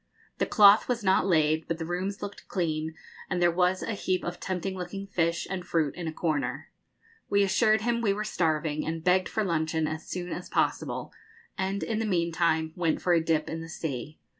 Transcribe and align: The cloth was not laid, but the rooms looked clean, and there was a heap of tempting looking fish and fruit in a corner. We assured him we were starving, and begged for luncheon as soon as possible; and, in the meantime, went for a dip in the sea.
The 0.39 0.47
cloth 0.47 0.87
was 0.87 1.03
not 1.03 1.27
laid, 1.27 1.67
but 1.67 1.77
the 1.77 1.85
rooms 1.85 2.23
looked 2.23 2.47
clean, 2.47 2.95
and 3.29 3.39
there 3.39 3.51
was 3.51 3.83
a 3.83 3.93
heap 3.93 4.23
of 4.23 4.39
tempting 4.39 4.75
looking 4.75 5.05
fish 5.05 5.45
and 5.47 5.63
fruit 5.63 5.93
in 5.93 6.07
a 6.07 6.11
corner. 6.11 6.71
We 7.29 7.43
assured 7.43 7.81
him 7.81 8.01
we 8.01 8.11
were 8.11 8.23
starving, 8.23 8.83
and 8.83 9.03
begged 9.03 9.29
for 9.29 9.43
luncheon 9.43 9.85
as 9.85 10.07
soon 10.09 10.33
as 10.33 10.49
possible; 10.49 11.11
and, 11.55 11.83
in 11.83 11.99
the 11.99 12.07
meantime, 12.07 12.73
went 12.75 12.99
for 12.99 13.13
a 13.13 13.23
dip 13.23 13.47
in 13.47 13.61
the 13.61 13.69
sea. 13.69 14.17